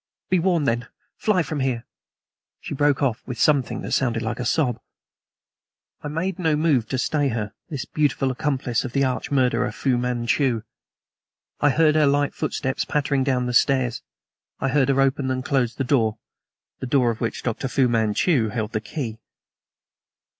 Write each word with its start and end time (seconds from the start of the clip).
Be 0.31 0.39
warned, 0.39 0.67
then; 0.67 0.87
fly 1.15 1.43
from 1.43 1.59
here" 1.59 1.85
She 2.59 2.73
broke 2.73 3.03
off 3.03 3.21
with 3.27 3.39
something 3.39 3.81
that 3.81 3.91
sounded 3.91 4.23
like 4.23 4.39
a 4.39 4.45
sob. 4.45 4.79
I 6.01 6.07
made 6.07 6.39
no 6.39 6.55
move 6.55 6.87
to 6.89 6.97
stay 6.97 7.27
her 7.27 7.53
this 7.69 7.85
beautiful 7.85 8.31
accomplice 8.31 8.83
of 8.83 8.93
the 8.93 9.03
arch 9.03 9.29
murderer, 9.29 9.71
Fu 9.71 9.99
Manchu. 9.99 10.63
I 11.59 11.69
heard 11.69 11.93
her 11.93 12.07
light 12.07 12.33
footsteps 12.33 12.83
pattering 12.83 13.23
down 13.23 13.45
the 13.45 13.53
stairs, 13.53 14.01
I 14.59 14.69
heard 14.69 14.89
her 14.89 14.99
open 15.01 15.29
and 15.29 15.45
close 15.45 15.75
the 15.75 15.83
door 15.83 16.17
the 16.79 16.87
door 16.87 17.11
of 17.11 17.21
which 17.21 17.43
Dr. 17.43 17.67
Fu 17.67 17.87
Manchu 17.87 18.49
held 18.49 18.71
the 18.71 18.81
key. 18.81 19.19